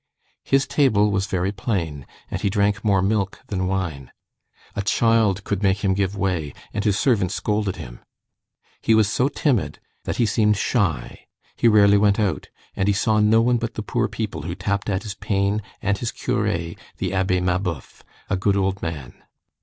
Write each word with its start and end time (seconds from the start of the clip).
His 0.43 0.65
table 0.65 1.11
was 1.11 1.27
very 1.27 1.51
plain, 1.51 2.07
and 2.31 2.41
he 2.41 2.49
drank 2.49 2.83
more 2.83 3.03
milk 3.03 3.39
than 3.49 3.67
wine. 3.67 4.11
A 4.75 4.81
child 4.81 5.43
could 5.43 5.61
make 5.61 5.83
him 5.83 5.93
give 5.93 6.17
way, 6.17 6.55
and 6.73 6.83
his 6.83 6.97
servant 6.97 7.31
scolded 7.31 7.75
him. 7.75 7.99
He 8.81 8.95
was 8.95 9.07
so 9.07 9.27
timid 9.29 9.79
that 10.05 10.17
he 10.17 10.25
seemed 10.25 10.57
shy, 10.57 11.27
he 11.55 11.67
rarely 11.67 11.99
went 11.99 12.19
out, 12.19 12.49
and 12.75 12.87
he 12.87 12.95
saw 12.95 13.19
no 13.19 13.41
one 13.41 13.57
but 13.57 13.75
the 13.75 13.83
poor 13.83 14.07
people 14.07 14.41
who 14.41 14.55
tapped 14.55 14.89
at 14.89 15.03
his 15.03 15.13
pane 15.13 15.61
and 15.83 15.99
his 15.99 16.11
curé, 16.11 16.79
the 16.97 17.11
Abbé 17.11 17.39
Mabeuf, 17.39 18.01
a 18.27 18.35
good 18.35 18.57
old 18.57 18.81
man. 18.81 19.13